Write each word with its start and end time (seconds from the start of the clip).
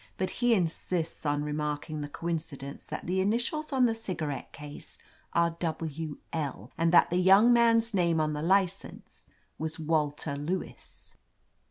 "But 0.17 0.31
he 0.41 0.55
insists 0.55 1.27
on 1.27 1.43
remark 1.43 1.87
ing 1.87 2.01
the 2.01 2.07
coincidence 2.09 2.87
that 2.87 3.05
the 3.05 3.21
initials 3.21 3.71
on 3.71 3.85
the 3.85 3.93
cigarette 3.93 4.51
case 4.51 4.97
are 5.33 5.51
W. 5.59 6.17
L. 6.33 6.71
and 6.75 6.91
that 6.91 7.11
the 7.11 7.17
young 7.21 7.53
man's 7.53 7.93
name 7.93 8.19
on 8.19 8.33
the 8.33 8.41
license 8.41 9.27
was 9.59 9.77
Walter 9.77 10.35
Lewis." 10.35 11.15